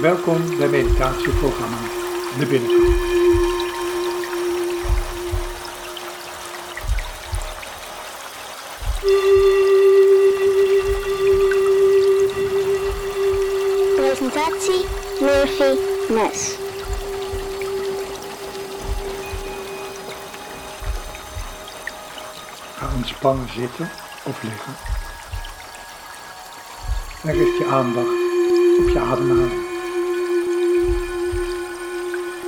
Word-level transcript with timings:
Welkom 0.00 0.56
bij 0.56 0.68
meditatieprogramma 0.68 1.76
De 2.38 2.46
Binnenkant. 2.46 2.94
Presentatie 13.96 14.84
Murphy 15.20 15.78
Nes. 16.12 16.56
Ga 22.76 22.88
ontspannen 22.96 23.48
zitten 23.48 23.90
of 24.22 24.42
liggen. 24.42 24.74
En 27.22 27.32
richt 27.32 27.58
je 27.58 27.66
aandacht 27.66 28.08
op 28.78 28.88
je 28.88 29.00
ademhaling. 29.00 29.69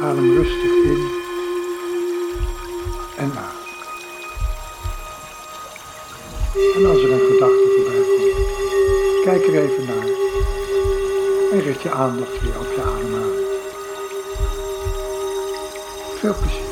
Adem 0.03 0.37
rustig 0.37 0.73
in 0.85 1.11
en 3.17 3.33
uit. 3.37 3.61
En 6.77 6.87
als 6.87 7.03
er 7.03 7.13
een 7.13 7.27
gedachte 7.31 7.73
voorbij 7.75 8.03
komt, 8.17 9.25
kijk 9.25 9.47
er 9.47 9.63
even 9.63 9.85
naar 9.87 10.07
en 11.53 11.61
richt 11.61 11.83
je 11.83 11.91
aandacht 11.91 12.41
weer 12.41 12.59
op 12.59 12.73
je 12.77 12.83
ademhaling. 12.83 13.47
Veel 16.19 16.35
plezier. 16.41 16.72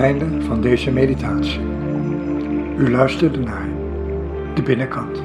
Einde 0.00 0.42
van 0.42 0.60
deze 0.60 0.90
meditatie. 0.90 1.60
U 2.76 2.90
luisterde 2.90 3.38
naar 3.38 3.68
de 4.54 4.62
binnenkant. 4.62 5.22